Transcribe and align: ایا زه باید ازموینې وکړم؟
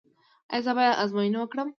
ایا 0.53 0.63
زه 0.65 0.71
باید 0.77 0.99
ازموینې 1.03 1.37
وکړم؟ 1.39 1.69